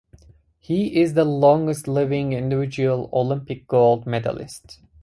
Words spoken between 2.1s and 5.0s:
individual Olympic gold medalist.